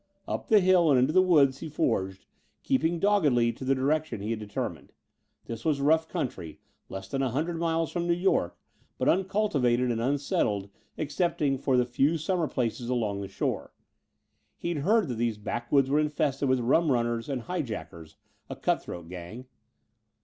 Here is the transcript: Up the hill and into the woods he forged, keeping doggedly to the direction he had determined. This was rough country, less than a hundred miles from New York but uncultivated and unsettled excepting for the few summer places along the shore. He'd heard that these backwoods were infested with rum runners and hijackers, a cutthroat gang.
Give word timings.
Up 0.27 0.47
the 0.47 0.61
hill 0.61 0.89
and 0.89 0.97
into 0.97 1.13
the 1.13 1.21
woods 1.21 1.59
he 1.59 1.69
forged, 1.69 2.25
keeping 2.63 2.97
doggedly 2.97 3.53
to 3.53 3.63
the 3.63 3.75
direction 3.75 4.19
he 4.19 4.31
had 4.31 4.39
determined. 4.39 4.93
This 5.45 5.63
was 5.63 5.79
rough 5.79 6.07
country, 6.07 6.59
less 6.89 7.07
than 7.07 7.21
a 7.21 7.29
hundred 7.29 7.59
miles 7.59 7.91
from 7.91 8.07
New 8.07 8.15
York 8.15 8.57
but 8.97 9.07
uncultivated 9.07 9.91
and 9.91 10.01
unsettled 10.01 10.71
excepting 10.97 11.59
for 11.59 11.77
the 11.77 11.85
few 11.85 12.17
summer 12.17 12.47
places 12.47 12.89
along 12.89 13.21
the 13.21 13.27
shore. 13.27 13.73
He'd 14.57 14.77
heard 14.77 15.07
that 15.07 15.15
these 15.19 15.37
backwoods 15.37 15.91
were 15.91 15.99
infested 15.99 16.49
with 16.49 16.61
rum 16.61 16.91
runners 16.91 17.29
and 17.29 17.43
hijackers, 17.43 18.17
a 18.49 18.55
cutthroat 18.55 19.07
gang. 19.07 19.45